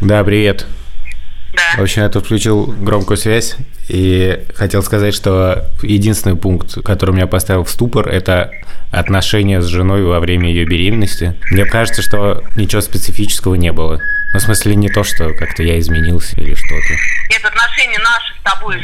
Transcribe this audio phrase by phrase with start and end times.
[0.00, 0.66] Да, привет.
[1.52, 1.78] Да.
[1.78, 3.56] В общем, я тут включил громкую связь
[3.88, 8.50] и хотел сказать, что единственный пункт, который меня поставил в ступор, это
[8.90, 11.36] отношения с женой во время ее беременности.
[11.50, 14.00] Мне кажется, что ничего специфического не было.
[14.32, 16.94] Ну, в смысле, не то, что как-то я изменился или что-то.
[17.28, 18.78] Нет, отношения наши с тобой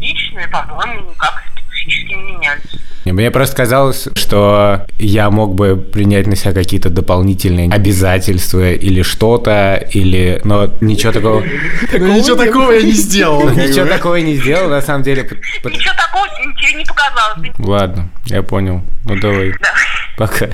[0.00, 1.42] личные, по-моему, никак
[1.86, 2.62] не менялись.
[3.04, 9.84] Мне просто казалось, что я мог бы принять на себя какие-то дополнительные обязательства или что-то,
[9.92, 10.40] или...
[10.44, 11.40] Но ничего такого...
[11.42, 13.48] Ничего такого я не сделал.
[13.50, 15.22] Ничего такого не сделал, на самом деле.
[15.22, 16.28] Ничего такого
[16.60, 17.50] тебе не показалось.
[17.58, 18.82] Ладно, я понял.
[19.04, 19.72] Ну давай, Да.
[20.16, 20.48] пока.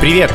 [0.00, 0.30] Привет!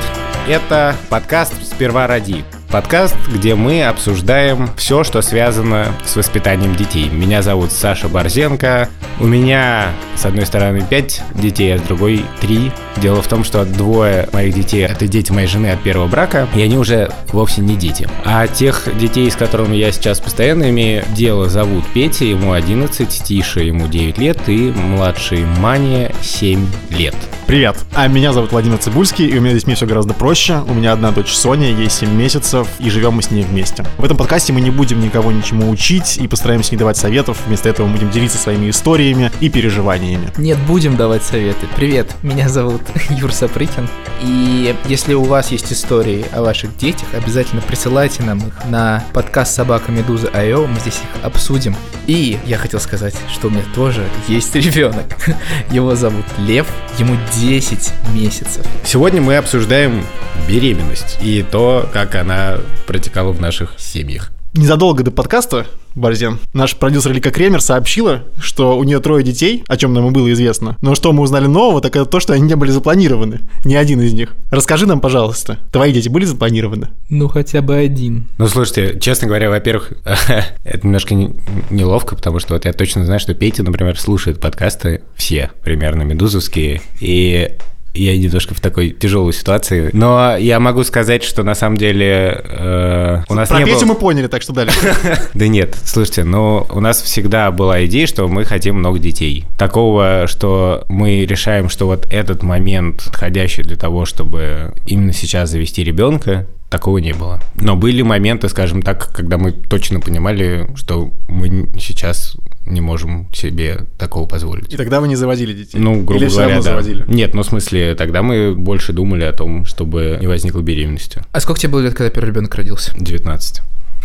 [0.47, 2.43] Это подкаст «Сперва ради».
[2.71, 7.09] Подкаст, где мы обсуждаем все, что связано с воспитанием детей.
[7.09, 8.88] Меня зовут Саша Борзенко.
[9.20, 9.89] У меня,
[10.21, 12.71] с одной стороны, пять детей, а с другой три.
[12.98, 16.61] Дело в том, что двое моих детей– это дети моей жены от первого брака, и
[16.61, 18.07] они уже вовсе не дети.
[18.23, 23.61] А тех детей, с которыми я сейчас постоянно имею дело, зовут Петя, ему 11, Тиша,
[23.61, 27.16] ему 9 лет, и младший Мания 7 лет.
[27.47, 30.61] Привет, а меня зовут Владимир Цибульский, и у меня здесь мир все гораздо проще.
[30.67, 33.83] У меня одна дочь Соня, ей 7 месяцев, и живем мы с ней вместе.
[33.97, 37.67] В этом подкасте мы не будем никого ничему учить и постараемся не давать советов, вместо
[37.69, 40.11] этого будем делиться своими историями и переживаниями.
[40.38, 41.67] Нет, будем давать советы.
[41.76, 43.88] Привет, меня зовут Юр Сапрыкин.
[44.22, 49.54] И если у вас есть истории о ваших детях, обязательно присылайте нам их на подкаст
[49.54, 51.76] собака Медуза Айо, мы здесь их обсудим.
[52.08, 55.06] И я хотел сказать, что у меня тоже есть ребенок.
[55.72, 56.67] Его зовут Лев,
[56.98, 58.66] ему 10 месяцев.
[58.84, 60.04] Сегодня мы обсуждаем
[60.48, 64.32] беременность и то, как она протекала в наших семьях.
[64.53, 69.77] Незадолго до подкаста, Борзен, наш продюсер Лика Кремер сообщила, что у нее трое детей, о
[69.77, 70.77] чем нам и было известно.
[70.81, 73.39] Но что мы узнали нового, так это то, что они не были запланированы.
[73.63, 74.33] Ни один из них.
[74.49, 76.89] Расскажи нам, пожалуйста, твои дети были запланированы?
[77.08, 78.27] Ну, хотя бы один.
[78.38, 79.93] Ну, слушайте, честно говоря, во-первых,
[80.65, 81.33] это немножко не-
[81.69, 86.81] неловко, потому что вот я точно знаю, что Петя, например, слушает подкасты все примерно медузовские,
[86.99, 87.52] и
[87.93, 89.89] я немножко в такой тяжелой ситуации.
[89.93, 93.87] Но я могу сказать, что на самом деле э, у нас Про не Петю было...
[93.89, 94.95] мы поняли, так что дальше.
[95.33, 99.45] Да нет, слушайте, но у нас всегда была идея, что мы хотим много детей.
[99.57, 105.83] Такого, что мы решаем, что вот этот момент, подходящий для того, чтобы именно сейчас завести
[105.83, 107.39] ребенка, такого не было.
[107.55, 113.86] Но были моменты, скажем так, когда мы точно понимали, что мы сейчас не можем себе
[113.98, 114.73] такого позволить.
[114.73, 115.77] И тогда вы не заводили детей?
[115.77, 116.71] Ну, грубо Или все говоря, равно да.
[116.71, 117.04] заводили?
[117.08, 121.21] Нет, ну в смысле, тогда мы больше думали о том, чтобы не возникло беременности.
[121.33, 122.93] А сколько тебе было лет, когда первый ребенок родился?
[122.98, 123.61] 19.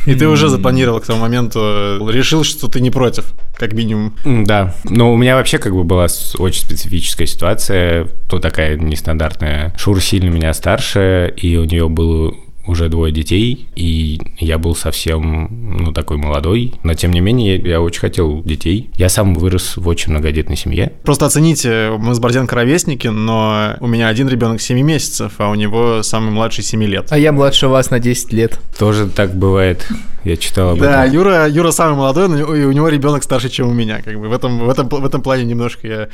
[0.06, 4.14] И ты уже запланировал к тому моменту, э, решил, что ты не против, как минимум.
[4.24, 6.06] Да, но у меня вообще как бы была
[6.38, 9.74] очень специфическая ситуация, то такая нестандартная.
[9.76, 12.34] Шура сильно меня старше, и у нее было
[12.66, 17.80] уже двое детей, и я был совсем, ну, такой молодой, но тем не менее я
[17.80, 18.90] очень хотел детей.
[18.96, 20.92] Я сам вырос в очень многодетной семье.
[21.04, 25.54] Просто оцените, мы с Борзенко ровесники, но у меня один ребенок 7 месяцев, а у
[25.54, 27.06] него самый младший 7 лет.
[27.10, 28.58] А я младше вас на 10 лет.
[28.78, 29.86] Тоже так бывает.
[30.24, 31.14] Я читал об Да, этом.
[31.14, 34.02] Юра, Юра самый молодой, но и у него ребенок старше, чем у меня.
[34.02, 36.08] Как бы в этом, в этом, в этом плане немножко я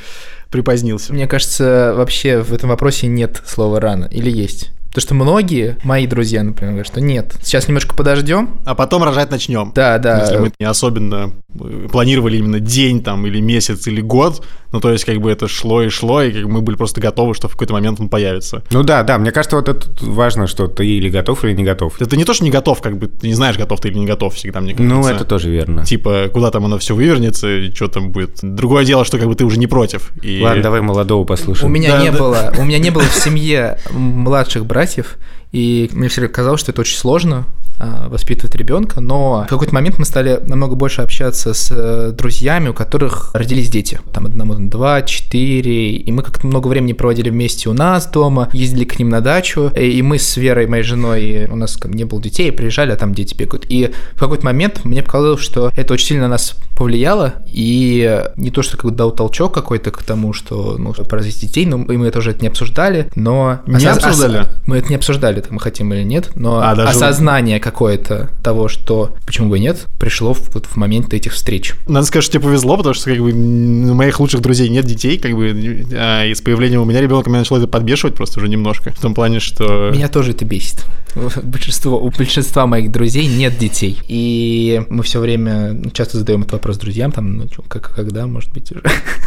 [0.51, 1.13] припозднился.
[1.13, 4.05] Мне кажется, вообще в этом вопросе нет слова рано.
[4.11, 4.69] Или есть?
[4.93, 7.33] Потому что многие, мои друзья, например, говорят, что нет.
[7.41, 8.51] Сейчас немножко подождем.
[8.63, 9.71] А потом рожать начнем.
[9.73, 10.19] Да, да.
[10.21, 14.91] Если мы не особенно э, планировали именно день там или месяц или год, ну то
[14.91, 17.47] есть как бы это шло и шло, и как бы мы были просто готовы, что
[17.47, 18.63] в какой-то момент он появится.
[18.69, 21.99] Ну да, да, мне кажется, вот это важно, что ты или готов, или не готов.
[21.99, 24.05] Это не то, что не готов, как бы ты не знаешь, готов ты или не
[24.05, 24.95] готов всегда, мне кажется.
[24.95, 25.85] Ну, это тоже верно.
[25.85, 28.39] Типа, куда там оно все вывернется, и что там будет.
[28.43, 30.11] Другое дело, что как бы ты уже не против.
[30.21, 30.39] И...
[30.41, 31.73] Ладно, давай молодого У послушаем.
[31.73, 32.17] меня Да, не да.
[32.17, 34.82] было, у меня не было в семье младших братьев,
[35.51, 37.45] и мне всегда казалось, что это очень сложно
[37.79, 42.73] воспитывать ребенка, но в какой-то момент мы стали намного больше общаться с э, друзьями, у
[42.73, 43.99] которых родились дети.
[44.13, 48.85] Там одному два, четыре, и мы как-то много времени проводили вместе у нас дома, ездили
[48.85, 52.21] к ним на дачу, и и мы с Верой, моей женой, у нас не было
[52.21, 53.65] детей, приезжали, а там дети бегают.
[53.69, 58.49] И в какой-то момент мне показалось, что это очень сильно на нас повлияло, и не
[58.51, 61.77] то, что как бы дал толчок какой-то к тому, что ну, пора завести детей, но
[61.77, 63.59] мы это уже это не обсуждали, но...
[63.67, 64.45] Не осоз- обсуждали?
[64.65, 69.15] Мы это не обсуждали, мы хотим или нет, но А, даже- осознание какое-то того, что
[69.25, 71.75] почему бы и нет, пришло в, вот в момент этих встреч.
[71.87, 75.17] Надо сказать, что тебе повезло, потому что как бы у моих лучших друзей нет детей,
[75.17, 78.49] как бы, а, и с появлением у меня ребенка меня начало это подбешивать просто уже
[78.49, 78.91] немножко.
[78.91, 79.91] В том плане, что...
[79.93, 80.85] Меня тоже это бесит.
[81.43, 83.99] Большинство, у большинства моих друзей нет детей.
[84.07, 88.71] И мы все время часто задаем этот вопрос друзьям, там, ну, как, когда, может быть,
[88.71, 88.83] уже.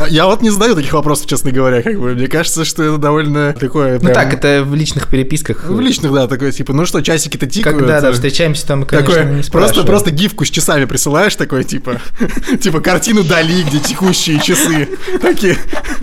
[0.09, 2.15] Я вот не задаю таких вопросов, честно говоря, как бы.
[2.15, 3.99] Мне кажется, что это довольно такое...
[4.01, 5.65] Ну так, это в личных переписках.
[5.69, 7.79] В личных, да, такое, типа, ну что, часики-то тикают.
[7.79, 12.01] Когда, да, встречаемся там, конечно, такое, не просто, просто гифку с часами присылаешь, такой, типа,
[12.61, 14.89] типа картину Дали, где текущие часы.
[15.21, 15.57] Такие,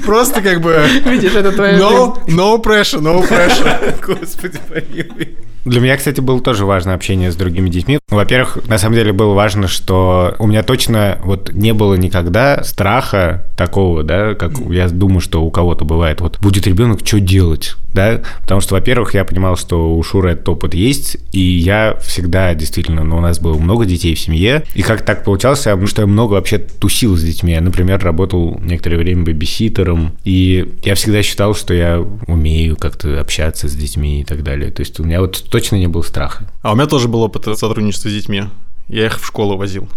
[0.06, 0.86] просто как бы...
[1.06, 3.96] Видишь, это твоя No, no pressure, no pressure.
[4.06, 5.38] Господи, помилуй.
[5.66, 8.00] Для меня, кстати, было тоже важно общение с другими детьми.
[8.10, 13.46] Во-первых, на самом деле было важно, что у меня точно вот не было никогда страха
[13.56, 16.20] такого, да, как я думаю, что у кого-то бывает.
[16.20, 17.76] Вот будет ребенок, что делать?
[17.94, 22.54] Да, потому что, во-первых, я понимал, что у Шуры этот опыт есть, и я всегда
[22.54, 26.08] действительно, ну, у нас было много детей в семье, и как так получалось, что я
[26.08, 27.54] много вообще тусил с детьми.
[27.54, 33.68] Я, например, работал некоторое время бэбиситером, и я всегда считал, что я умею как-то общаться
[33.68, 34.72] с детьми и так далее.
[34.72, 36.50] То есть у меня вот точно не было страха.
[36.62, 38.44] А у меня тоже был опыт сотрудничества с детьми.
[38.88, 39.88] Я их в школу возил.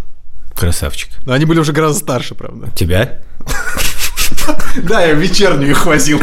[0.54, 1.10] Красавчик.
[1.26, 2.70] Но они были уже гораздо старше, правда.
[2.76, 3.20] Тебя?
[4.82, 6.20] Да, я вечернюю их возил.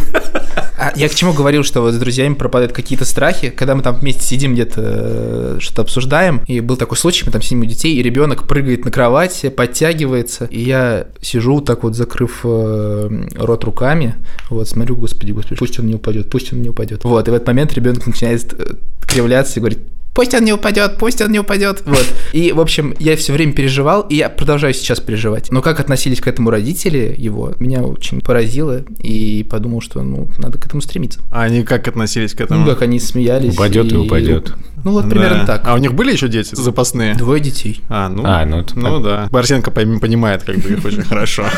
[0.83, 3.95] А я к чему говорил, что вот с друзьями пропадают какие-то страхи, когда мы там
[3.95, 7.95] вместе сидим где-то, э, что-то обсуждаем, и был такой случай, мы там сидим у детей,
[7.95, 14.15] и ребенок прыгает на кровати, подтягивается, и я сижу так вот, закрыв э, рот руками,
[14.49, 17.05] вот, смотрю, господи, господи, пусть он не упадет, пусть он не упадет.
[17.05, 18.73] Вот, и в этот момент ребенок начинает э,
[19.07, 19.79] кривляться и говорит,
[20.13, 21.81] пусть он не упадет, пусть он не упадет.
[21.85, 22.05] Вот.
[22.33, 25.51] И, в общем, я все время переживал, и я продолжаю сейчас переживать.
[25.51, 30.57] Но как относились к этому родители его, меня очень поразило, и подумал, что, ну, надо
[30.57, 31.19] к этому стремиться.
[31.31, 32.61] А они как относились к этому?
[32.65, 33.53] Ну, как они смеялись.
[33.53, 34.53] Упадет и, и упадет.
[34.83, 35.57] Ну, вот примерно Да.
[35.57, 35.61] так.
[35.65, 37.15] А у них были еще дети запасные?
[37.15, 37.81] Двое детей.
[37.89, 39.27] А, ну, А, ну это ну да.
[39.31, 41.45] Барсенко пойми- понимает как бы их очень хорошо.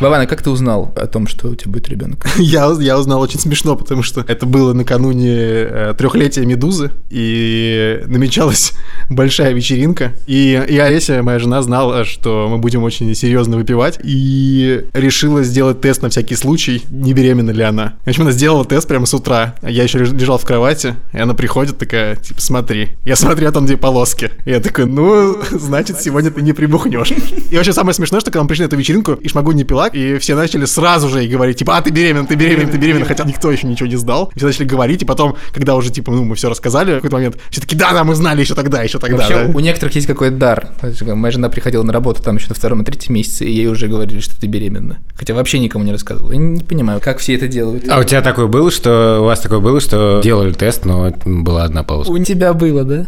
[0.00, 2.24] Вован, а как ты узнал о том, что у тебя будет ребенок?
[2.38, 8.74] Я, я узнал очень смешно, потому что это было накануне э, трехлетия Медузы, и намечалась
[9.10, 10.12] большая вечеринка.
[10.28, 15.80] И, и Олеся, моя жена, знала, что мы будем очень серьезно выпивать, и решила сделать
[15.80, 17.94] тест на всякий случай, не беременна ли она.
[18.04, 19.56] В общем, она сделала тест прямо с утра.
[19.62, 22.90] Я еще леж- лежал в кровати, и она приходит такая, типа, смотри.
[23.04, 24.30] Я смотрю, а там две полоски.
[24.44, 27.12] И я такой, ну, значит, сегодня ты не прибухнешь.
[27.50, 29.87] И вообще самое смешное, что когда мы пришли на эту вечеринку, и Шмагу не пила,
[29.92, 33.04] и все начали сразу же ей говорить, типа, а, ты беременна, ты беременна, ты беременна,
[33.04, 34.32] хотя никто еще ничего не сдал.
[34.34, 37.38] Все начали говорить, и потом, когда уже, типа, ну, мы все рассказали в какой-то момент,
[37.50, 39.16] все таки да, да, мы знали еще тогда, еще тогда.
[39.16, 39.52] Вообще, да».
[39.54, 40.68] у некоторых есть какой-то дар.
[41.00, 43.88] Моя жена приходила на работу там еще на втором и третьем месяце, и ей уже
[43.88, 44.98] говорили, что ты беременна.
[45.16, 46.32] Хотя вообще никому не рассказывала.
[46.32, 47.88] Я не понимаю, как все это делают.
[47.88, 51.64] А у тебя такое было, что у вас такое было, что делали тест, но была
[51.64, 52.10] одна полоска?
[52.10, 53.06] У тебя было, да?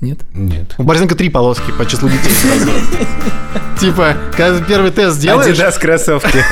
[0.00, 0.20] Нет?
[0.34, 0.74] Нет.
[0.78, 2.70] У Борзенко три полоски по числу детей сразу.
[3.80, 6.44] Типа, когда ты первый тест делаешь, Адидас кроссовки.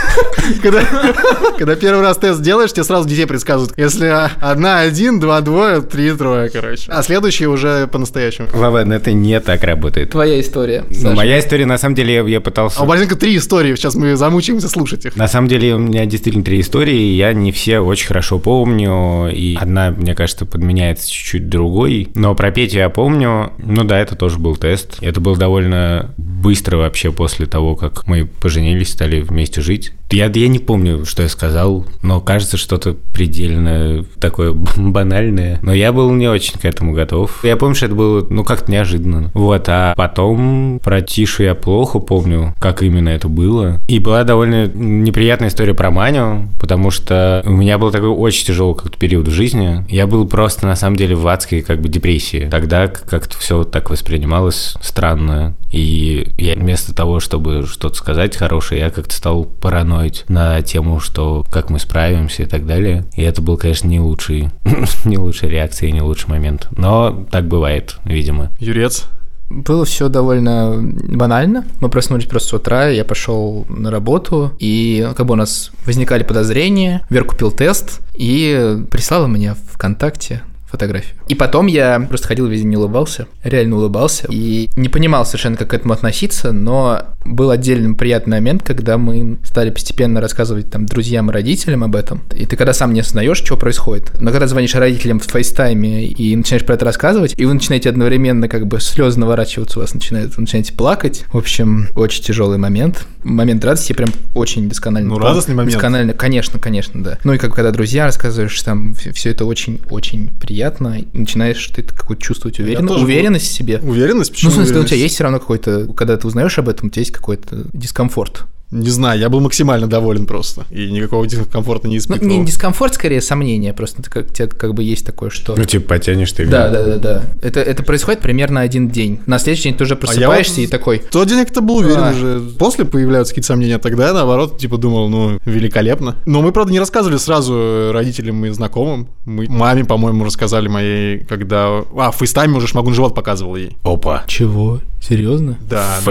[1.59, 3.75] когда, первый раз тест делаешь, тебе сразу детей предсказывают.
[3.77, 4.11] Если
[4.41, 6.91] одна один, два двое, три трое, короче.
[6.91, 8.49] А следующие уже по-настоящему.
[8.55, 10.11] Ладно, это не так работает.
[10.11, 10.85] Твоя история.
[10.89, 12.81] Ну, моя история, на самом деле, я, пытался...
[12.81, 15.17] А у Борзенко три истории, сейчас мы замучаемся слушать их.
[15.17, 19.31] На самом деле у меня действительно три истории, и я не все очень хорошо помню,
[19.31, 24.17] и одна, мне кажется, подменяется чуть-чуть другой, но про Петю я помню, ну да, это
[24.17, 29.61] тоже был тест, это было довольно быстро вообще после того, как мы поженились, стали вместе
[29.61, 29.93] жить.
[30.11, 35.93] Я, я не помню, что я сказал, но кажется, что-то предельно такое банальное, но я
[35.93, 37.44] был не очень к этому готов.
[37.44, 39.31] Я помню, что это было, ну, как-то неожиданно.
[39.35, 43.81] Вот, а потом про Тишу я плохо помню, как именно это было.
[43.88, 48.75] И была довольно неприятная история про Маню, потому что у меня был такой очень тяжелый
[48.76, 49.85] как-то период в жизни.
[49.88, 52.49] Я был просто, на самом деле, в адской как бы депрессии.
[52.50, 52.88] Тогда
[53.28, 55.54] как-то все так воспринималось странно.
[55.70, 61.44] И я вместо того, чтобы что-то сказать хорошее, я как-то стал параноить на тему, что
[61.50, 63.04] как мы справимся и так далее.
[63.14, 64.49] И это был, конечно, не лучший,
[65.04, 66.68] не лучшая реакция и не лучший момент.
[66.70, 68.50] Но так бывает, видимо.
[68.58, 69.04] Юрец.
[69.50, 71.64] Было все довольно банально.
[71.80, 76.23] Мы проснулись просто с утра, я пошел на работу, и как бы у нас возникали
[76.23, 77.02] подозрения.
[77.09, 81.15] Вера купила тест и прислала мне ВКонтакте фотографию.
[81.29, 85.57] И потом я просто ходил весь день и улыбался, реально улыбался, и не понимал совершенно,
[85.57, 90.87] как к этому относиться, но был отдельный приятный момент, когда мы стали постепенно рассказывать там
[90.87, 92.23] друзьям и родителям об этом.
[92.35, 94.13] И ты когда сам не осознаешь, что происходит.
[94.21, 98.49] Но когда звонишь родителям в фейстайме и начинаешь про это рассказывать, и вы начинаете одновременно
[98.49, 101.25] как бы слезы наворачиваться, у вас начинает, вы начинаете плакать.
[101.33, 103.07] В общем, очень тяжелый момент.
[103.25, 105.09] Момент радости прям очень досконально.
[105.09, 105.29] Ну, помню.
[105.29, 105.75] радостный момент.
[105.75, 107.19] Досконально, конечно, конечно, да.
[107.25, 112.21] Ну и как когда друзьям рассказываешь, там все это очень-очень приятно приятно, начинаешь ты какую-то
[112.21, 112.88] чувствовать уверен...
[112.88, 113.79] тоже уверенность в себе.
[113.79, 114.31] Уверенность?
[114.31, 115.03] Ну, Почему в смысле, у тебя уверенность?
[115.03, 118.45] есть все равно какой-то, когда ты узнаешь об этом, у тебя есть какой-то дискомфорт.
[118.71, 120.67] Не знаю, я был максимально доволен просто.
[120.71, 122.29] И никакого дискомфорта не Ну, испытывал.
[122.39, 125.55] не дискомфорт, скорее сомнение, просто ты как, тебе как бы есть такое, что...
[125.57, 126.47] Ну, типа, потянешь ты.
[126.47, 127.23] Да, да, да, да.
[127.41, 129.21] Это, это происходит примерно один день.
[129.27, 132.03] На следующий день ты уже просыпаешься вот и такой, В тот день я-то был уверен
[132.05, 132.11] А.
[132.11, 132.41] уже.
[132.59, 136.17] После появляются какие-то сомнения, а тогда я, наоборот, типа думал, ну, великолепно.
[136.27, 139.09] Но мы, правда, не рассказывали сразу родителям и знакомым.
[139.25, 141.85] Мы маме, по-моему, рассказали моей, когда...
[141.97, 143.77] А, в фейстайме уже Шмагун живот показывал ей.
[143.83, 144.25] Опа.
[144.27, 144.81] чего?
[145.01, 145.57] Серьезно?
[145.69, 146.05] Да, В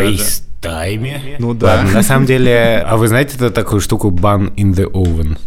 [0.61, 1.35] фейстайме?
[1.39, 1.77] Ну да.
[1.77, 5.37] Ладно, на самом деле, а вы знаете это такую штуку bun in the oven?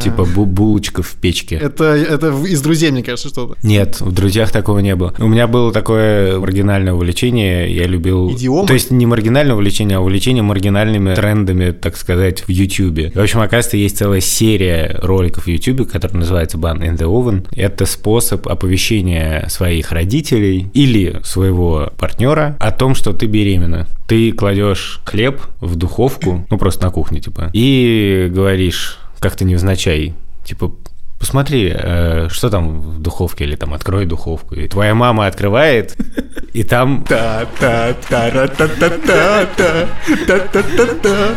[0.00, 1.56] Типа бу- булочка в печке.
[1.56, 3.56] Это, это из друзей, мне кажется, что-то.
[3.62, 5.14] Нет, в «Друзьях» такого не было.
[5.18, 8.30] У меня было такое маргинальное увлечение, я любил...
[8.32, 8.66] Идиомы?
[8.66, 13.12] То есть не маргинальное увлечение, а увлечение маргинальными трендами, так сказать, в Ютубе.
[13.14, 17.46] В общем, оказывается, есть целая серия роликов в Ютубе, которая называется «Bun in the Oven».
[17.54, 23.86] Это способ оповещения своих родителей или своего партнера о том, что ты беременна.
[24.06, 24.57] Ты кладешь
[25.04, 30.72] хлеб в духовку, ну просто на кухне, типа, и говоришь как-то невзначай, типа,
[31.18, 34.54] Посмотри, э, что там в духовке, или там открой духовку.
[34.54, 35.96] И твоя мама открывает,
[36.52, 37.04] и там...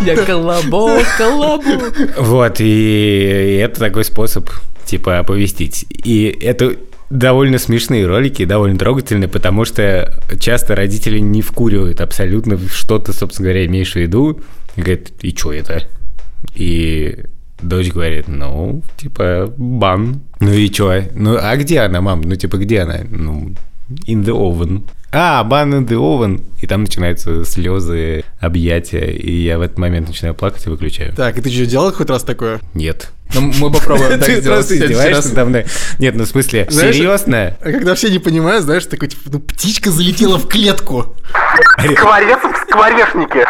[0.05, 1.93] Я колобок, колобок.
[2.17, 4.51] Вот, и, и это такой способ,
[4.85, 5.87] типа, оповестить.
[5.89, 6.75] И это
[7.11, 13.49] довольно смешные ролики, довольно трогательные, потому что часто родители не вкуривают абсолютно, что ты, собственно
[13.49, 14.41] говоря, имеешь в виду.
[14.75, 15.83] И говорят, и что это?
[16.55, 17.25] И
[17.61, 20.21] дочь говорит, ну, типа, бан.
[20.39, 21.03] Ну и чё?
[21.13, 22.21] Ну, а где она, мам?
[22.21, 22.99] Ну, типа, где она?
[23.09, 23.53] Ну,
[24.07, 24.83] in the oven.
[25.13, 26.41] А, бан in the oven.
[26.61, 31.13] И там начинаются слезы, объятия, и я в этот момент начинаю плакать и выключаю.
[31.15, 32.59] Так, и ты что, делал хоть раз такое?
[32.73, 33.11] Нет.
[33.33, 35.29] Ну, мы попробуем так Ты просто следующий издеваешься раз.
[35.33, 35.65] надо мной.
[35.99, 37.57] Нет, ну в смысле, серьезно?
[37.61, 41.15] А когда все не понимают, знаешь, такой, типа, ну, птичка залетела в клетку.
[41.77, 43.45] Скворец в скворечнике.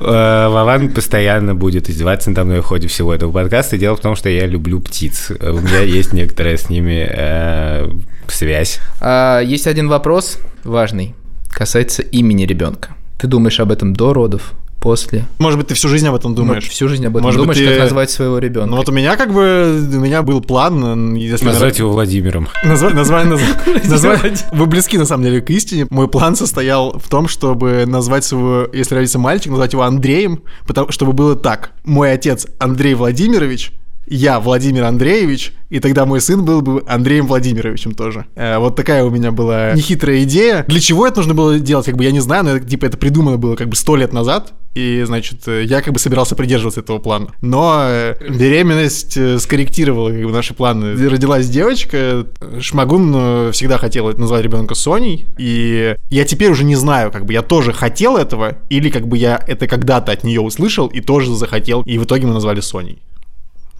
[0.00, 3.76] Э, Вован постоянно будет издеваться надо мной в ходе всего этого подкаста.
[3.76, 5.30] Дело в том, что я люблю птиц.
[5.30, 7.88] У меня есть некоторая с ними э,
[8.32, 8.80] связь.
[9.00, 11.14] А, есть один вопрос важный,
[11.50, 12.90] касается имени ребенка.
[13.18, 15.26] Ты думаешь об этом до родов, после?
[15.38, 16.64] Может быть, ты всю жизнь об этом думаешь?
[16.64, 18.70] Ну, всю жизнь об этом Может быть, думаешь, ты- как назвать своего ребенка?
[18.70, 21.44] Ну вот у меня как бы, у меня был план, если...
[21.46, 22.48] Назвать его Владимиром.
[22.64, 25.86] Назвать, назвать, назвать, назвать- Вы близки, на самом деле, к истине.
[25.90, 30.92] Мой план состоял в том, чтобы назвать своего, если родится мальчик, назвать его Андреем, потому,
[30.92, 31.72] чтобы было так.
[31.84, 33.72] Мой отец Андрей Владимирович,
[34.10, 38.26] я Владимир Андреевич, и тогда мой сын был бы Андреем Владимировичем тоже.
[38.34, 40.64] Э, вот такая у меня была нехитрая идея.
[40.68, 42.96] Для чего это нужно было делать, как бы я не знаю, но это, типа это
[42.96, 46.80] придумано было как бы сто лет назад, и, значит, э, я как бы собирался придерживаться
[46.80, 47.32] этого плана.
[47.40, 50.94] Но э, беременность э, скорректировала как бы, наши планы.
[51.08, 52.26] Родилась девочка,
[52.60, 57.42] Шмагун всегда хотел назвать ребенка Соней, и я теперь уже не знаю, как бы я
[57.42, 61.82] тоже хотел этого, или как бы я это когда-то от нее услышал и тоже захотел,
[61.82, 63.02] и в итоге мы назвали Соней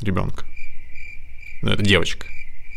[0.00, 0.44] ребенка.
[1.62, 2.26] Ну, это девочка,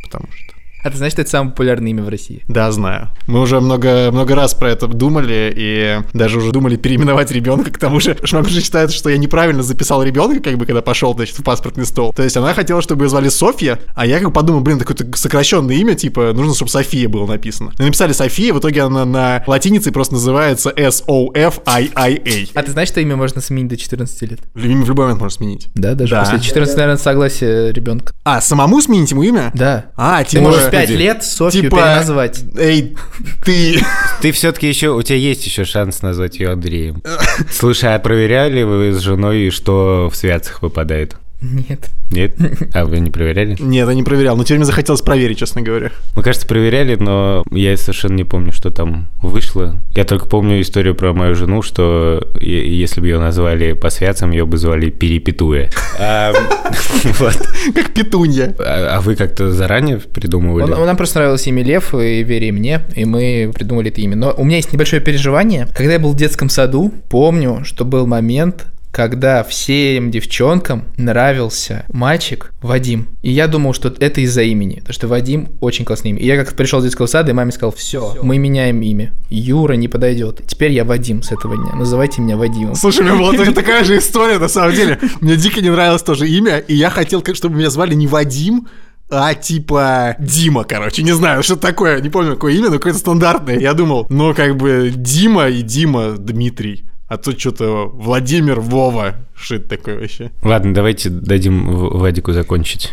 [0.04, 0.54] потому что...
[0.84, 2.44] А ты знаешь, что это самое популярное имя в России?
[2.48, 3.10] Да, знаю.
[3.28, 7.72] Мы уже много, много раз про это думали, и даже уже думали переименовать ребенка.
[7.72, 11.14] К тому же Шмак уже считает, что я неправильно записал ребенка, как бы, когда пошел,
[11.14, 12.14] значит, в паспортный стол.
[12.14, 14.98] То есть она хотела, чтобы ее звали Софья, а я как бы подумал, блин, такое
[15.16, 17.72] сокращенное имя, типа, нужно, чтобы София было написано.
[17.78, 22.48] И написали София, в итоге она на латинице просто называется S-O-F-I-I-A.
[22.60, 24.40] А ты знаешь, что имя можно сменить до 14 лет?
[24.56, 25.68] Имя в любой момент можно сменить.
[25.76, 26.22] Да, даже Да.
[26.22, 28.14] после 14, наверное, согласия ребенка.
[28.24, 29.52] А, самому сменить ему имя?
[29.54, 29.86] Да.
[29.96, 30.44] А, Ты типа...
[30.44, 32.44] можешь 5 лет Софью типа- переназвать.
[32.58, 32.96] Эй,
[33.44, 33.80] ты...
[34.22, 37.02] Ты все-таки еще, у тебя есть еще шанс назвать ее Андреем.
[37.50, 41.16] Слушай, а проверяли вы с женой, что в святцах выпадает?
[41.42, 41.90] Нет.
[42.12, 42.36] Нет?
[42.74, 43.58] А вы не проверяли?
[43.60, 45.92] Нет, я не проверял, но теперь мне захотелось проверить, честно говоря.
[46.16, 49.80] Мы, кажется, проверяли, но я совершенно не помню, что там вышло.
[49.96, 54.46] Я только помню историю про мою жену, что если бы ее назвали по святцам, ее
[54.46, 55.70] бы звали Перепетуя.
[56.00, 56.34] А,
[57.20, 57.38] вот.
[57.74, 58.56] Как петунья.
[58.60, 60.70] А а вы как-то заранее придумывали?
[60.70, 64.16] Нам просто нравилось имя Лев, и Вере, и мне, и мы придумали это имя.
[64.16, 65.68] Но у меня есть небольшое переживание.
[65.76, 72.54] Когда я был в детском саду, помню, что был момент, когда всем девчонкам нравился мальчик
[72.62, 73.08] Вадим.
[73.22, 74.76] И я думал, что это из-за имени.
[74.80, 76.20] Потому что Вадим очень классное имя.
[76.20, 79.14] И я как-то пришел с детского сада, и маме сказал, все, мы меняем имя.
[79.30, 80.42] Юра не подойдет.
[80.46, 81.74] Теперь я Вадим с этого дня.
[81.76, 82.76] Называйте меня Вадимом.
[82.76, 85.00] Слушай, у меня была такая- же история, на самом деле.
[85.22, 88.68] Мне дико не нравилось тоже имя, и я хотел, чтобы меня звали не Вадим,
[89.10, 93.60] а типа Дима, короче, не знаю, что такое, не помню, какое имя, но какое-то стандартное.
[93.60, 96.86] Я думал, ну, как бы Дима и Дима Дмитрий.
[97.12, 99.16] А тут что-то Владимир Вова.
[99.50, 100.32] Это такое вообще?
[100.44, 102.90] Ладно, давайте дадим Вадику закончить.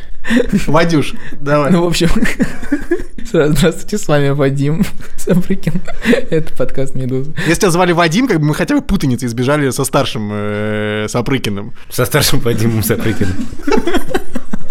[0.67, 1.71] Вадюш, давай.
[1.71, 2.09] Ну, в общем,
[3.33, 4.85] здравствуйте, с вами Вадим
[5.19, 5.81] Сапрыкин.
[6.31, 7.33] Это подкаст «Медуза».
[7.47, 11.75] Если тебя звали Вадим, как бы мы хотя бы путаницы избежали со старшим э, Сапрыкиным.
[11.89, 13.37] Со старшим Вадимом Сапрыкиным.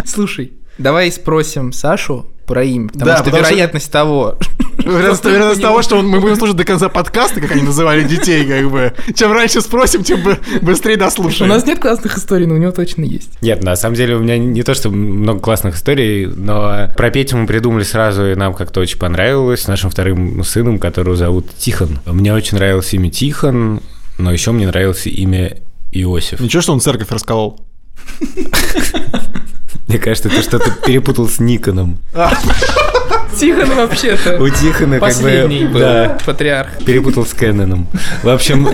[0.04, 4.38] Слушай, давай спросим Сашу про имя, потому Да, что потому что- вероятность того...
[4.78, 8.46] Вероятность у того, что он- мы будем слушать до конца подкаста, как они называли детей,
[8.46, 8.94] как бы.
[9.16, 11.50] Чем раньше спросим, тем бы- быстрее У дослушаем.
[11.50, 13.30] нас нет классных историй, но у него точно есть.
[13.42, 17.38] Нет, на самом деле у меня не то, что много классных историй, но про Петю
[17.38, 22.00] мы придумали сразу, и нам как-то очень понравилось, с нашим вторым сыном, которого зовут Тихон.
[22.06, 23.82] Мне очень нравилось имя Тихон,
[24.18, 25.58] но еще мне нравилось имя
[25.92, 26.40] Иосиф.
[26.40, 27.60] Ничего, что он церковь расколол.
[29.88, 31.98] Мне кажется, ты что-то перепутал с Никоном.
[33.38, 35.70] Тихон вообще-то У Тихона как бы...
[35.72, 36.84] был Да, патриарх.
[36.86, 37.88] перепутал с Кэноном.
[38.24, 38.68] В общем,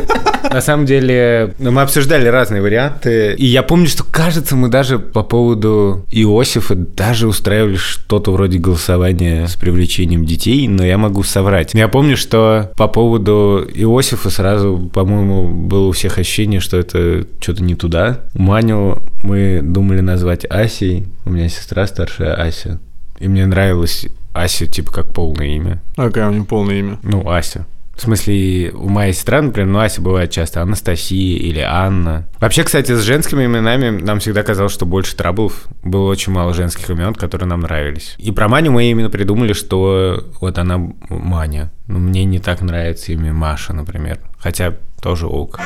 [0.51, 3.34] на самом деле, ну, мы обсуждали разные варианты.
[3.34, 9.48] И я помню, что, кажется, мы даже по поводу Иосифа даже устраивали что-то вроде голосования
[9.48, 11.74] с привлечением детей, но я могу соврать.
[11.74, 17.63] Я помню, что по поводу Иосифа сразу, по-моему, было у всех ощущение, что это что-то
[17.63, 18.22] не туда.
[18.34, 21.08] Маню мы думали назвать Асей.
[21.25, 22.79] У меня сестра старшая Ася.
[23.20, 25.81] И мне нравилось Ася, типа, как полное имя.
[25.95, 26.99] А какое у него полное имя?
[27.03, 27.65] Ну, Ася.
[27.95, 32.27] В смысле, у моей сестры, например, ну, Ася бывает часто Анастасия или Анна.
[32.39, 35.65] Вообще, кстати, с женскими именами нам всегда казалось, что больше траблов.
[35.83, 38.15] Было очень мало женских имен, которые нам нравились.
[38.17, 41.71] И про Маню мы именно придумали, что вот она Маня.
[41.87, 44.19] Но мне не так нравится имя Маша, например.
[44.39, 45.59] Хотя тоже ок.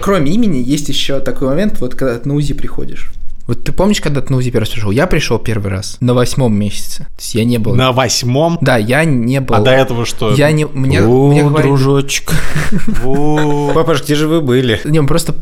[0.00, 3.10] Кроме имени, есть еще такой момент, вот когда ты на УЗИ приходишь.
[3.46, 4.90] Вот ты помнишь, когда ты на УЗИ первый раз пришел?
[4.90, 7.04] Я пришел первый раз на восьмом месяце.
[7.04, 7.74] То есть я не был...
[7.76, 8.58] На восьмом?
[8.60, 9.54] Да, я не был...
[9.54, 10.34] А до этого что?
[10.34, 10.66] Я не...
[10.66, 12.32] Мне, О, мне говорили- дружочек.
[12.86, 13.72] Во.
[13.72, 14.80] Папа, где же вы были?
[14.84, 15.32] Не, просто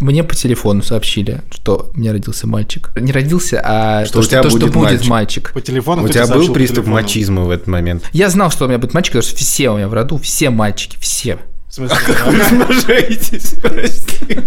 [0.00, 2.90] мне по телефону сообщили, что у меня родился мальчик.
[2.96, 5.08] Не родился, а Что у тебя то, что будет будет мальчик.
[5.10, 5.52] мальчик.
[5.52, 8.04] По телефону У тебя был приступ мачизма в этот момент?
[8.12, 10.50] Я знал, что у меня будет мальчик, потому что все у меня в роду, все
[10.50, 11.38] мальчики, все.
[11.68, 11.96] В смысле?
[12.26, 14.40] Размножаетесь, прости.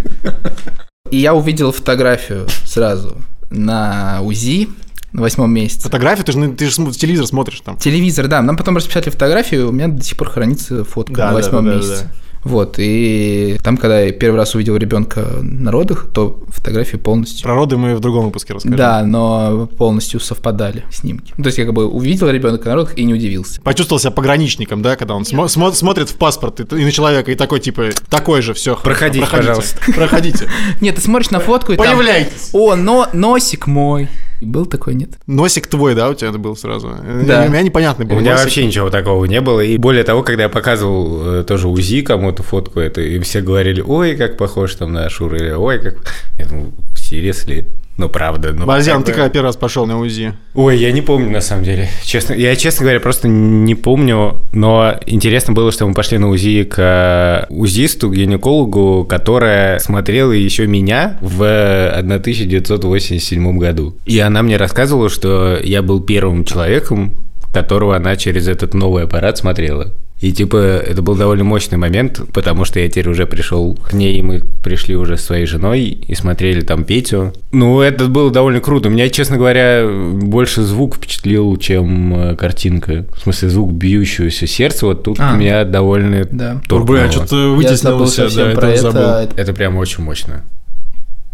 [1.12, 3.18] И я увидел фотографию сразу
[3.52, 4.70] на УЗИ
[5.14, 5.84] на восьмом месяце.
[5.84, 7.78] Фотографию, ты же, ты же телевизор смотришь там.
[7.78, 8.42] Телевизор, да.
[8.42, 11.66] Нам потом распечатали фотографию, у меня до сих пор хранится фотка Да, на да, восьмом
[11.66, 12.04] да, да, месяце.
[12.04, 12.12] да.
[12.46, 17.44] Вот, и там, когда я первый раз увидел ребенка на родах, то фотографии полностью...
[17.44, 18.78] Про роды мы в другом выпуске расскажем.
[18.78, 21.34] Да, но полностью совпадали снимки.
[21.38, 23.60] Ну, То есть я как бы увидел ребенка на родах и не удивился.
[23.62, 27.32] Почувствовал себя пограничником, да, когда он смо- смо- смотрит в паспорт и, и на человека,
[27.32, 28.76] и такой, типа, такой же, все.
[28.76, 29.80] Проходите, пожалуйста.
[29.96, 30.48] Проходите.
[30.82, 31.86] Нет, ты смотришь на фотку и там...
[31.88, 32.52] Появляйтесь.
[32.54, 34.08] О, но носик мой.
[34.42, 35.12] Был такой, нет?
[35.28, 36.90] Носик твой, да, у тебя был сразу?
[37.26, 37.46] Да.
[37.46, 38.46] У меня непонятный был У меня носик.
[38.46, 39.62] вообще ничего такого не было.
[39.62, 43.82] И более того, когда я показывал э, тоже УЗИ кому-то фотку эту, и все говорили,
[43.82, 45.96] ой, как похож там на Шуру, или ой, как...
[46.38, 46.74] Я думал,
[47.06, 47.64] серьезно
[47.98, 48.52] Ну, правда.
[48.52, 50.34] Ну, Базян, как ты когда первый раз пошел на УЗИ?
[50.54, 51.88] Ой, я не помню, на самом деле.
[52.04, 54.42] Честно, я, честно говоря, просто не помню.
[54.52, 61.18] Но интересно было, что мы пошли на УЗИ к УЗИсту, гинекологу, которая смотрела еще меня
[61.22, 63.96] в 1987 году.
[64.06, 67.16] И она мне рассказывала, что я был первым человеком,
[67.56, 69.92] которого она через этот новый аппарат смотрела.
[70.22, 74.18] И типа это был довольно мощный момент, потому что я теперь уже пришел к ней,
[74.18, 77.34] и мы пришли уже с своей женой и смотрели там Петю.
[77.52, 78.88] Ну, это было довольно круто.
[78.90, 83.06] Меня, честно говоря, больше звук впечатлил, чем э, картинка.
[83.16, 84.86] В смысле, звук бьющегося сердца.
[84.86, 85.36] Вот тут А.
[85.36, 86.62] меня довольно Да.
[86.68, 86.86] торкнуло.
[86.86, 89.02] Бля, что-то Я вытеснил забыл себя, совсем да, про это забыл.
[89.02, 89.42] это.
[89.42, 90.44] Это прям очень мощно.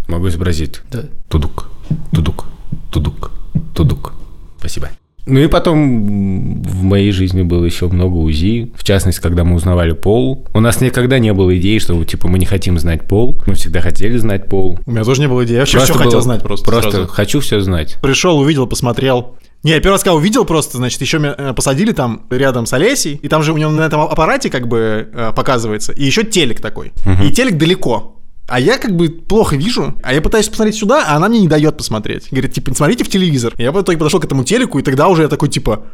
[0.08, 0.82] Могу изобразить.
[0.92, 1.04] Да.
[1.30, 1.70] Тудук,
[2.12, 2.46] тудук,
[2.92, 3.32] тудук,
[3.76, 4.14] тудук.
[4.60, 4.90] Спасибо.
[5.26, 8.72] Ну и потом в моей жизни было еще много УЗИ.
[8.76, 10.46] В частности, когда мы узнавали пол.
[10.54, 13.42] У нас никогда не было идеи, что типа мы не хотим знать пол.
[13.46, 14.80] Мы всегда хотели знать пол.
[14.86, 15.54] У меня тоже не было идеи.
[15.56, 16.66] Я вообще все было- хотел знать просто.
[16.66, 17.08] Просто сразу.
[17.08, 17.98] хочу все знать.
[18.02, 19.36] Пришел, увидел, посмотрел.
[19.64, 22.74] Не, я первый раз, когда увидел просто, значит, еще меня э, посадили там рядом с
[22.74, 26.24] Олесей, и там же у него на этом аппарате как бы э, показывается, и еще
[26.24, 26.92] телек такой.
[27.24, 28.16] И телек далеко.
[28.52, 31.48] А я как бы плохо вижу, а я пытаюсь посмотреть сюда, а она мне не
[31.48, 32.28] дает посмотреть.
[32.32, 33.54] Говорит, типа, смотрите в телевизор.
[33.58, 35.86] Я в итоге подошел к этому телеку, и тогда уже я такой, типа...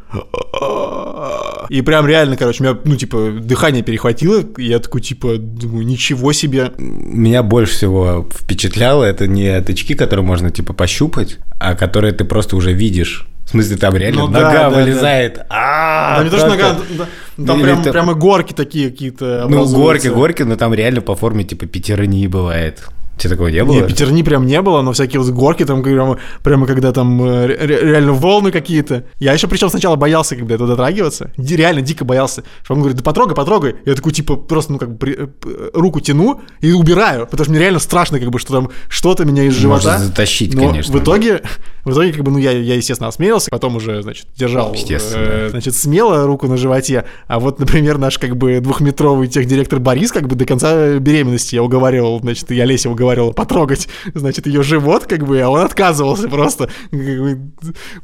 [1.70, 5.86] И прям реально, короче, у меня, ну, типа, дыхание перехватило, и я такой, типа, думаю,
[5.86, 6.72] ничего себе.
[6.80, 12.56] Меня больше всего впечатляло, это не тычки, которые можно типа пощупать, а которые ты просто
[12.56, 13.28] уже видишь.
[13.48, 14.76] В смысле, там реально Ну да, нога да, да.
[14.82, 15.40] вылезает.
[15.50, 17.06] А, Там не то, что нога, да,
[17.46, 21.44] там прям, там- прямо горки такие какие-то Ну, горки, горки, но там реально по форме
[21.46, 22.84] типа пятерни бывает.
[23.18, 23.74] Тебе такого не было?
[23.74, 27.48] Нет, пятерни прям не было, но всякие вот горки там прямо, прямо когда там э,
[27.48, 29.06] ре- реально волны какие-то.
[29.18, 31.32] Я еще причем сначала боялся, когда это дотрагиваться.
[31.36, 32.44] Ди- реально дико боялся.
[32.64, 33.76] Что он говорит, да потрогай, потрогай.
[33.88, 37.46] Я такой, типа, просто, ну, как бы, при- э, п- руку тяну и убираю, потому
[37.46, 39.94] что мне реально страшно, как бы, что там что-то меня из живота.
[39.94, 40.94] Может затащить, Но конечно.
[40.96, 41.42] в итоге,
[41.88, 45.76] в итоге, как бы, ну, я, я естественно, осмелился, потом уже, значит, держал, э, значит,
[45.76, 50.36] смело руку на животе, а вот, например, наш, как бы, двухметровый техдиректор Борис, как бы,
[50.36, 55.40] до конца беременности я уговаривал, значит, я Леся уговаривал потрогать, значит, ее живот, как бы,
[55.42, 57.40] а он отказывался просто, как бы,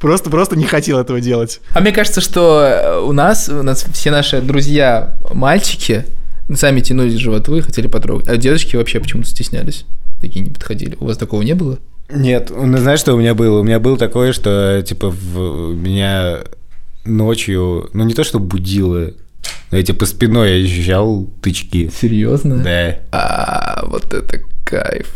[0.00, 1.60] просто, просто не хотел этого делать.
[1.72, 6.04] А мне кажется, что э, у нас, у нас все наши друзья мальчики
[6.54, 8.28] сами тянулись и хотели потрогать.
[8.28, 9.86] А девочки вообще почему-то стеснялись.
[10.20, 10.96] Такие не подходили.
[11.00, 11.78] У вас такого не было?
[12.10, 13.60] Нет, ну знаешь, что у меня было?
[13.60, 16.40] У меня было такое, что типа в меня
[17.04, 19.10] ночью, ну не то, что будило,
[19.70, 21.90] но я типа спиной ощущал тычки.
[21.98, 22.58] Серьезно?
[22.58, 25.14] Да, А, вот это кайф.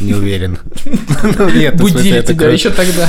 [0.00, 0.58] не уверен.
[1.38, 3.08] Ну, нет, ну, Будили тебя еще тогда.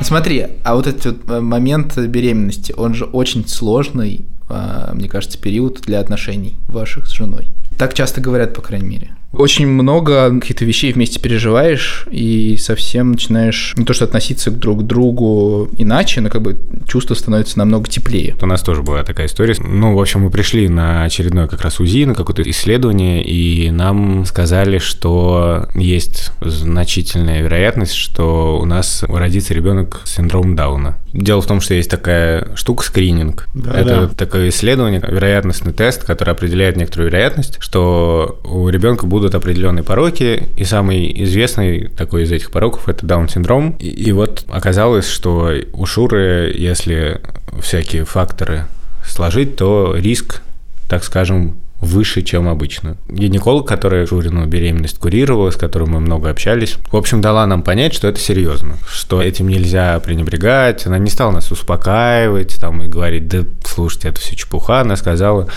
[0.00, 5.38] Смотри, а вот этот вот э, момент беременности, он же очень сложный, а, мне кажется,
[5.38, 7.48] период для отношений ваших с женой.
[7.76, 9.10] Так часто говорят, по крайней мере.
[9.32, 14.82] Очень много каких-то вещей вместе переживаешь и совсем начинаешь не то что относиться друг к
[14.86, 18.36] другу иначе, но как бы чувство становится намного теплее.
[18.40, 19.54] У нас тоже была такая история.
[19.58, 24.24] Ну, в общем, мы пришли на очередное как раз УЗИ, на какое-то исследование, и нам
[24.24, 30.96] сказали, что есть значительная вероятность, что у нас родится ребенок с синдромом Дауна.
[31.12, 33.46] Дело в том, что есть такая штука скрининг.
[33.54, 34.08] Да, Это да.
[34.08, 40.64] такое исследование, вероятностный тест, который определяет некоторую вероятность, что у ребенка будут определенные пороки, и
[40.64, 43.76] самый известный такой из этих пороков это Даун-синдром.
[43.80, 47.20] И, и вот оказалось, что у Шуры, если
[47.60, 48.66] всякие факторы
[49.04, 50.42] сложить, то риск,
[50.88, 52.96] так скажем, выше, чем обычно.
[53.08, 57.94] Гинеколог, которая Шурину беременность курировала, с которой мы много общались, в общем, дала нам понять,
[57.94, 60.86] что это серьезно, что этим нельзя пренебрегать.
[60.86, 64.80] Она не стала нас успокаивать там, и говорить, да, слушайте, это все чепуха.
[64.80, 65.48] Она сказала,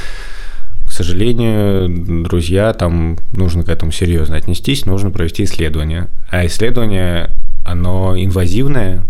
[0.91, 1.87] к сожалению,
[2.25, 6.09] друзья, там нужно к этому серьезно отнестись, нужно провести исследование.
[6.29, 7.29] А исследование,
[7.63, 9.05] оно инвазивное,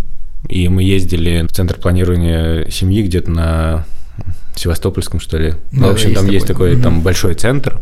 [0.48, 3.86] и мы ездили в центр планирования семьи где-то на
[4.54, 5.56] Севастопольском, что ли.
[5.72, 6.70] Ну, Да, в общем, там есть такой.
[6.70, 7.80] такой, там большой центр.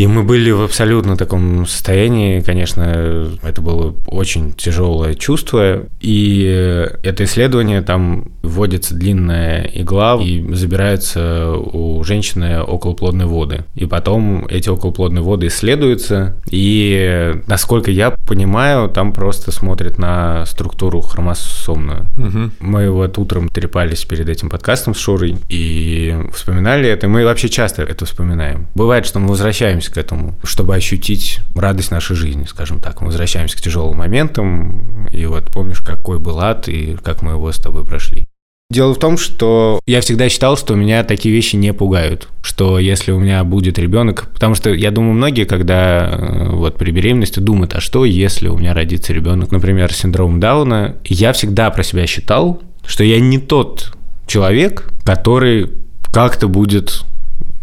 [0.00, 5.82] И мы были в абсолютно таком состоянии, конечно, это было очень тяжелое чувство.
[6.00, 6.42] И
[7.02, 13.64] это исследование, там вводится длинная игла и забираются у женщины околоплодные воды.
[13.74, 16.34] И потом эти околоплодные воды исследуются.
[16.48, 22.06] И, насколько я понимаю, там просто смотрят на структуру хромосомную.
[22.58, 27.06] Мы вот утром трепались перед этим подкастом с Шурой и вспоминали это.
[27.06, 28.66] Мы вообще часто это вспоминаем.
[28.74, 33.00] Бывает, что мы возвращаемся к этому, чтобы ощутить радость нашей жизни, скажем так.
[33.00, 37.50] Мы возвращаемся к тяжелым моментам, и вот помнишь, какой был ад, и как мы его
[37.52, 38.26] с тобой прошли.
[38.70, 42.28] Дело в том, что я всегда считал, что меня такие вещи не пугают.
[42.40, 46.92] Что если у меня будет ребенок, потому что я думаю, многие, когда э, вот при
[46.92, 51.68] беременности думают, а что, если у меня родится ребенок, например, с синдромом Дауна, я всегда
[51.70, 53.92] про себя считал, что я не тот
[54.28, 55.72] человек, который
[56.12, 57.02] как-то будет,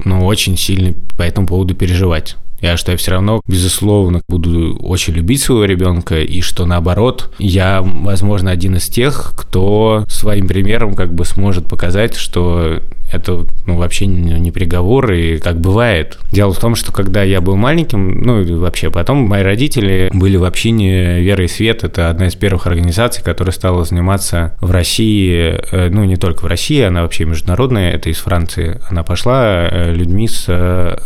[0.04, 2.36] ну, очень сильно по этому поводу переживать.
[2.60, 7.82] Я что я все равно, безусловно, буду очень любить своего ребенка, и что наоборот, я,
[7.84, 12.82] возможно, один из тех, кто своим примером как бы сможет показать, что
[13.12, 16.18] это ну, вообще не, приговор, и как бывает.
[16.32, 20.38] Дело в том, что когда я был маленьким, ну и вообще потом мои родители были
[20.38, 21.84] в общине «Вера и свет».
[21.84, 26.48] Это одна из первых организаций, которая стала заниматься в России, э, ну не только в
[26.48, 28.80] России, она вообще международная, это из Франции.
[28.90, 30.98] Она пошла э, людьми с э,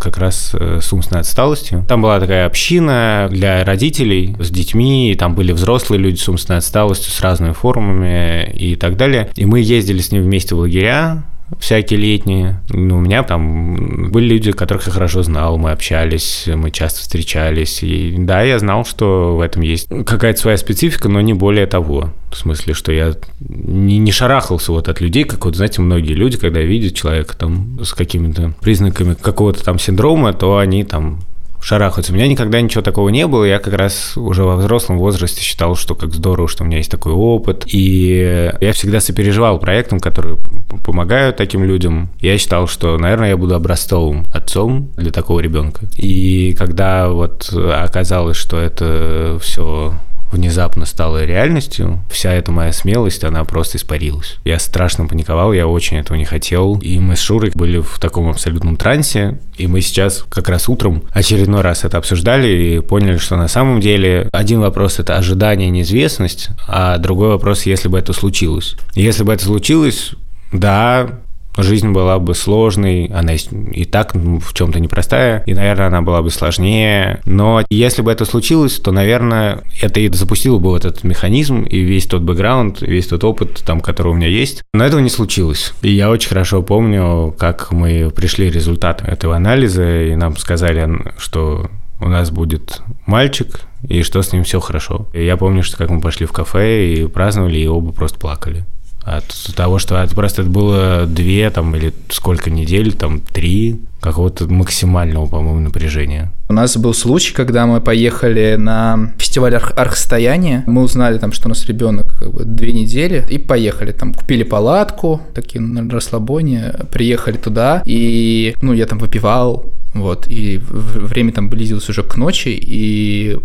[0.00, 1.84] как раз с умственной отсталостью.
[1.88, 6.58] Там была такая община для родителей с детьми, и там были взрослые люди с умственной
[6.58, 9.30] отсталостью, с разными формами и так далее.
[9.36, 11.24] И мы ездили с ним вместе в лагеря,
[11.58, 12.60] всякие летние.
[12.70, 17.82] Ну, у меня там были люди, которых я хорошо знал, мы общались, мы часто встречались.
[17.82, 22.12] И да, я знал, что в этом есть какая-то своя специфика, но не более того.
[22.30, 26.36] В смысле, что я не, не шарахался вот от людей, как вот, знаете, многие люди,
[26.36, 31.20] когда видят человека там с какими-то признаками какого-то там синдрома, то они там
[31.60, 32.12] шарахаются.
[32.12, 33.44] У меня никогда ничего такого не было.
[33.44, 36.90] Я как раз уже во взрослом возрасте считал, что как здорово, что у меня есть
[36.90, 37.64] такой опыт.
[37.66, 40.38] И я всегда сопереживал проектам, которые
[40.84, 42.10] помогают таким людям.
[42.20, 45.86] Я считал, что, наверное, я буду образцовым отцом для такого ребенка.
[45.96, 49.94] И когда вот оказалось, что это все
[50.30, 54.36] внезапно стало реальностью, вся эта моя смелость, она просто испарилась.
[54.44, 56.78] Я страшно паниковал, я очень этого не хотел.
[56.78, 61.02] И мы с Шурой были в таком абсолютном трансе, и мы сейчас как раз утром
[61.12, 66.48] очередной раз это обсуждали и поняли, что на самом деле один вопрос— это ожидание, неизвестность,
[66.66, 68.76] а другой вопрос— если бы это случилось.
[68.94, 70.12] Если бы это случилось,
[70.52, 71.20] да,
[71.56, 76.30] жизнь была бы сложной, она и так в чем-то непростая, и, наверное, она была бы
[76.30, 77.20] сложнее.
[77.24, 81.80] Но если бы это случилось, то, наверное, это и запустило бы вот этот механизм и
[81.80, 84.62] весь тот бэкграунд, весь тот опыт, там, который у меня есть.
[84.72, 85.72] Но этого не случилось.
[85.82, 91.70] И я очень хорошо помню, как мы пришли результат этого анализа, и нам сказали, что
[92.00, 95.08] у нас будет мальчик, и что с ним все хорошо.
[95.12, 98.64] И я помню, что как мы пошли в кафе и праздновали, и оба просто плакали.
[99.02, 104.46] От того, что это просто это было две там или сколько недель, там три какого-то
[104.46, 106.32] максимального, по-моему, напряжения.
[106.48, 110.64] У нас был случай, когда мы поехали на фестиваль арх архстояния.
[110.66, 113.92] Мы узнали там, что у нас ребенок как бы, две недели, и поехали.
[113.92, 120.58] Там купили палатку, такие на расслабоне, приехали туда, и, ну, я там выпивал, вот, и
[120.58, 123.38] время там близилось уже к ночи, и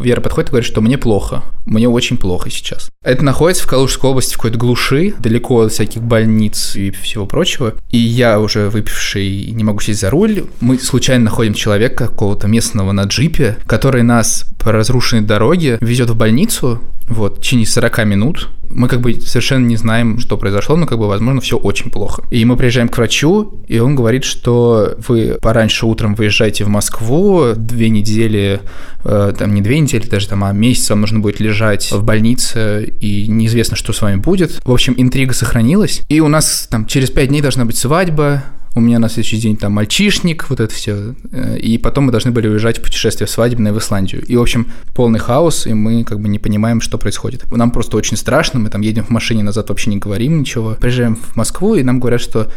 [0.00, 2.90] Вера подходит и говорит, что мне плохо, мне очень плохо сейчас.
[3.04, 7.74] Это находится в Калужской области, в какой-то глуши, далеко от всяких больниц и всего прочего.
[7.90, 10.44] И я уже выпивший не могу сесть за руль.
[10.60, 16.16] Мы случайно находим человека какого-то местного на джипе, который нас по разрушенной дороге везет в
[16.16, 18.48] больницу, вот, в течение 40 минут.
[18.70, 22.24] Мы как бы совершенно не знаем, что произошло, но как бы, возможно, все очень плохо.
[22.30, 27.52] И мы приезжаем к врачу, и он говорит, что вы пораньше утром выезжаете в Москву,
[27.54, 28.60] две недели,
[29.04, 32.84] э, там не две недели даже, там, а месяц вам нужно будет лежать в больнице,
[33.00, 34.62] и неизвестно, что с вами будет.
[34.64, 38.42] В общем, интрига сохранилась, и у нас там через пять дней должна быть свадьба,
[38.74, 41.14] у меня на следующий день там мальчишник, вот это все.
[41.30, 44.24] Э, и потом мы должны были уезжать в путешествие свадебное в Исландию.
[44.24, 47.50] И, в общем, полный хаос, и мы как бы не понимаем, что происходит.
[47.50, 50.76] Нам просто очень страшно, мы там едем в машине назад, вообще не говорим ничего.
[50.80, 52.50] Приезжаем в Москву, и нам говорят, что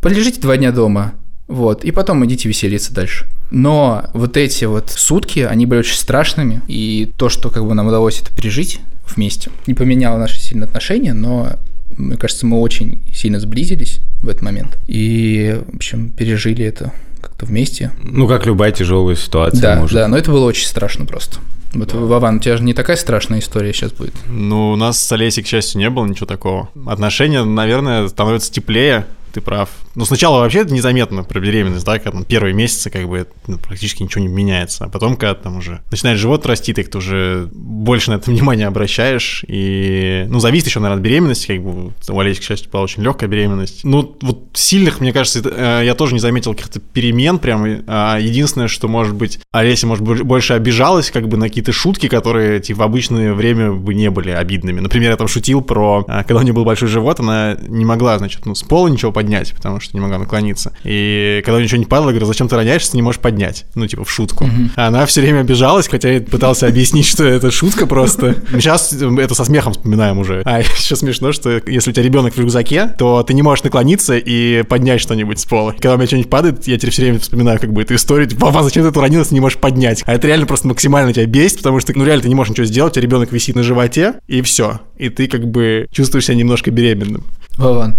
[0.00, 1.14] полежите два дня дома,
[1.48, 3.26] вот, и потом идите веселиться дальше.
[3.50, 7.86] Но вот эти вот сутки, они были очень страшными, и то, что как бы нам
[7.86, 11.52] удалось это пережить вместе, не поменяло наши сильные отношения, но
[11.96, 14.78] мне кажется, мы очень сильно сблизились в этот момент.
[14.86, 17.92] И, в общем, пережили это как-то вместе.
[18.02, 19.60] Ну, как любая тяжелая ситуация.
[19.60, 19.94] Да, может.
[19.94, 21.38] да, но это было очень страшно просто.
[21.72, 21.98] Вот, да.
[21.98, 24.14] Вован, у тебя же не такая страшная история сейчас будет.
[24.26, 26.68] Ну, у нас с Олесей, к счастью, не было ничего такого.
[26.86, 29.70] Отношения, наверное, становятся теплее, ты прав.
[29.94, 33.58] Ну, сначала вообще это незаметно про беременность, да, когда там первые месяцы как бы ну,
[33.58, 34.84] практически ничего не меняется.
[34.84, 39.44] А потом, когда там уже начинает живот расти, ты уже больше на это внимание обращаешь.
[39.48, 43.02] И, ну, зависит еще, наверное, от беременности, как бы у Олеси, к счастью, была очень
[43.02, 43.84] легкая беременность.
[43.84, 47.82] Ну, вот сильных, мне кажется, это, э, я тоже не заметил каких-то перемен прям.
[47.86, 52.60] А единственное, что, может быть, Олеся, может, больше обижалась как бы на какие-то шутки, которые,
[52.60, 54.80] типа, в обычное время бы не были обидными.
[54.80, 58.18] Например, я там шутил про, а, когда у нее был большой живот, она не могла,
[58.18, 60.72] значит, ну, с пола ничего поднять, потому что не могла наклониться.
[60.82, 63.64] И когда ничего не падало, я говорю, зачем ты роняешься, не можешь поднять?
[63.76, 64.44] Ну, типа, в шутку.
[64.44, 64.70] Mm-hmm.
[64.76, 68.34] Она все время обижалась, хотя я пытался объяснить, что это шутка просто.
[68.52, 70.42] Сейчас это со смехом вспоминаем уже.
[70.44, 74.16] А еще смешно, что если у тебя ребенок в рюкзаке, то ты не можешь наклониться
[74.16, 75.72] и поднять что-нибудь с пола.
[75.72, 78.46] Когда у меня что-нибудь падает, я теперь все время вспоминаю как бы эту историю, типа,
[78.46, 80.02] папа, зачем ты это уронилась, не можешь поднять?
[80.04, 82.66] А это реально просто максимально тебя бесит, потому что, ну, реально ты не можешь ничего
[82.66, 84.80] сделать, у тебя ребенок висит на животе, и все.
[84.96, 87.24] И ты как бы чувствуешь себя немножко беременным.
[87.56, 87.96] Вован,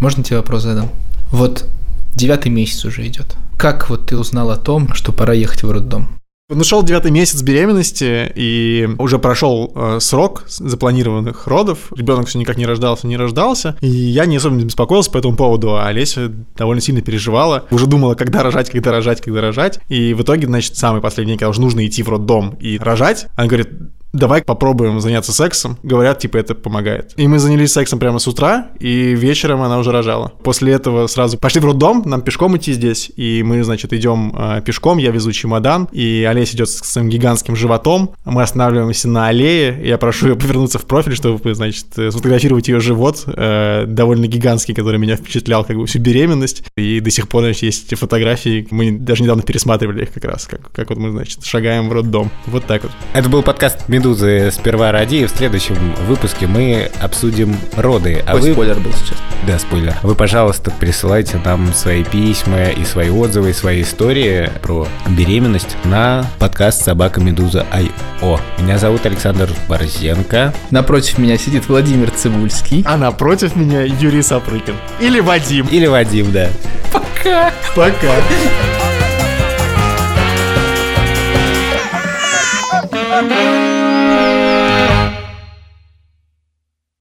[0.00, 0.90] можно тебе вопрос задам?
[1.30, 1.66] Вот
[2.14, 3.36] девятый месяц уже идет.
[3.56, 6.20] Как вот ты узнал о том, что пора ехать в роддом?
[6.48, 11.92] Нашел девятый месяц беременности, и уже прошел э, срок запланированных родов.
[11.94, 13.76] Ребенок все никак не рождался, не рождался.
[13.80, 17.66] И я не особенно беспокоился по этому поводу, а Олеся довольно сильно переживала.
[17.70, 19.78] Уже думала, когда рожать, когда рожать, когда рожать.
[19.88, 23.28] И в итоге, значит, самый последний день, когда уже нужно идти в роддом и рожать,
[23.36, 23.68] она говорит,
[24.12, 25.78] давай попробуем заняться сексом.
[25.82, 27.12] Говорят, типа, это помогает.
[27.16, 30.32] И мы занялись сексом прямо с утра, и вечером она уже рожала.
[30.42, 34.62] После этого сразу пошли в роддом, нам пешком идти здесь, и мы, значит, идем э,
[34.64, 39.80] пешком, я везу чемодан, и Олесь идет с своим гигантским животом, мы останавливаемся на аллее,
[39.84, 44.98] я прошу ее повернуться в профиль, чтобы, значит, сфотографировать ее живот, э, довольно гигантский, который
[44.98, 48.92] меня впечатлял как бы всю беременность, и до сих пор, значит, есть эти фотографии, мы
[48.92, 52.30] даже недавно пересматривали их как раз, как, как вот мы, значит, шагаем в роддом.
[52.46, 52.92] Вот так вот.
[53.12, 55.26] Это был подкаст «Медузы сперва ради».
[55.26, 58.24] В следующем выпуске мы обсудим роды.
[58.26, 58.52] А Ой, вы...
[58.52, 59.18] спойлер был сейчас.
[59.46, 59.94] Да, спойлер.
[60.02, 66.24] Вы, пожалуйста, присылайте нам свои письма и свои отзывы, и свои истории про беременность на
[66.38, 68.40] подкаст «Собака Медуза Ай.О».
[68.58, 70.54] Меня зовут Александр Борзенко.
[70.70, 72.82] Напротив меня сидит Владимир Цибульский.
[72.86, 74.76] А напротив меня Юрий Сапрыкин.
[74.98, 75.66] Или Вадим.
[75.66, 76.48] Или Вадим, да.
[76.90, 77.52] Пока.
[77.76, 78.14] Пока.